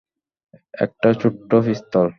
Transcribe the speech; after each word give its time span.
একটা 0.77 1.09
ছোট্ট 1.13 1.49
পিস্তল। 1.65 2.07